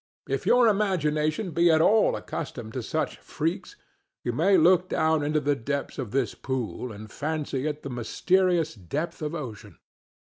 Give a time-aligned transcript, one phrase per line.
[0.27, 3.75] If your imagination be at all accustomed to such freaks,
[4.23, 8.73] you may look down into the depths of this pool and fancy it the mysterious
[8.73, 9.77] depth of ocean.